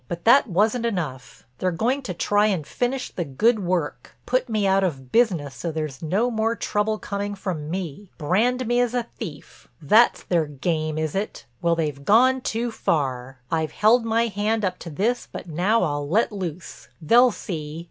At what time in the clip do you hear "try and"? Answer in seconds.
2.15-2.65